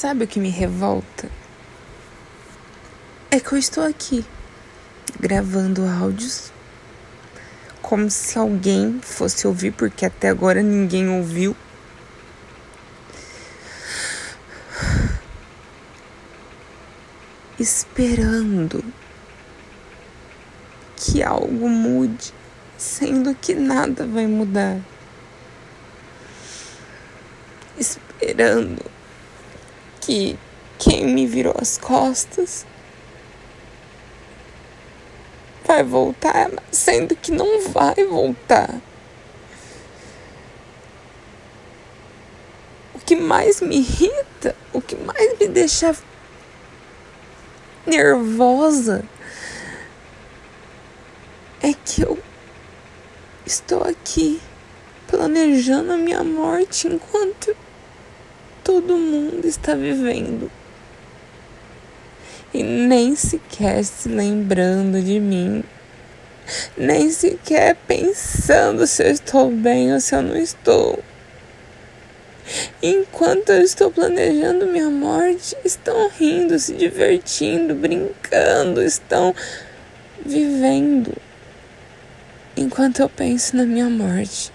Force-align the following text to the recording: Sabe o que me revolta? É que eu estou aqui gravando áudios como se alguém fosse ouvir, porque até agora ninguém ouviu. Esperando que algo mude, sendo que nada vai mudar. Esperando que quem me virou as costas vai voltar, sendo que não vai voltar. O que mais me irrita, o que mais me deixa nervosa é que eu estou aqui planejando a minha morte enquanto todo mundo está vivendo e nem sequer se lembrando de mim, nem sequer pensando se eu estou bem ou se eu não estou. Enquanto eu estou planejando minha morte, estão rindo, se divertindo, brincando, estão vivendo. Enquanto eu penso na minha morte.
Sabe 0.00 0.24
o 0.24 0.26
que 0.26 0.40
me 0.40 0.48
revolta? 0.48 1.28
É 3.30 3.38
que 3.38 3.52
eu 3.52 3.58
estou 3.58 3.84
aqui 3.84 4.24
gravando 5.20 5.86
áudios 5.86 6.50
como 7.82 8.10
se 8.10 8.38
alguém 8.38 8.98
fosse 9.02 9.46
ouvir, 9.46 9.72
porque 9.72 10.06
até 10.06 10.30
agora 10.30 10.62
ninguém 10.62 11.06
ouviu. 11.10 11.54
Esperando 17.58 18.82
que 20.96 21.22
algo 21.22 21.68
mude, 21.68 22.32
sendo 22.78 23.34
que 23.34 23.54
nada 23.54 24.06
vai 24.06 24.26
mudar. 24.26 24.80
Esperando 27.76 28.89
que 30.00 30.38
quem 30.78 31.06
me 31.06 31.26
virou 31.26 31.54
as 31.60 31.76
costas 31.76 32.66
vai 35.64 35.84
voltar, 35.84 36.50
sendo 36.72 37.14
que 37.14 37.30
não 37.30 37.68
vai 37.68 37.94
voltar. 38.04 38.80
O 42.94 42.98
que 42.98 43.14
mais 43.14 43.60
me 43.60 43.76
irrita, 43.76 44.56
o 44.72 44.80
que 44.80 44.96
mais 44.96 45.38
me 45.38 45.48
deixa 45.48 45.94
nervosa 47.86 49.04
é 51.62 51.72
que 51.72 52.02
eu 52.02 52.18
estou 53.44 53.82
aqui 53.82 54.40
planejando 55.06 55.92
a 55.92 55.96
minha 55.96 56.22
morte 56.22 56.86
enquanto 56.86 57.56
todo 58.70 58.96
mundo 58.96 59.48
está 59.48 59.74
vivendo 59.74 60.48
e 62.54 62.62
nem 62.62 63.16
sequer 63.16 63.84
se 63.84 64.08
lembrando 64.08 65.02
de 65.02 65.18
mim, 65.18 65.64
nem 66.76 67.10
sequer 67.10 67.74
pensando 67.88 68.86
se 68.86 69.02
eu 69.02 69.10
estou 69.10 69.50
bem 69.50 69.92
ou 69.92 69.98
se 69.98 70.14
eu 70.14 70.22
não 70.22 70.36
estou. 70.36 71.02
Enquanto 72.80 73.50
eu 73.50 73.60
estou 73.60 73.90
planejando 73.90 74.68
minha 74.68 74.88
morte, 74.88 75.56
estão 75.64 76.08
rindo, 76.16 76.56
se 76.56 76.72
divertindo, 76.72 77.74
brincando, 77.74 78.80
estão 78.82 79.34
vivendo. 80.24 81.12
Enquanto 82.56 83.00
eu 83.00 83.08
penso 83.08 83.56
na 83.56 83.64
minha 83.64 83.90
morte. 83.90 84.52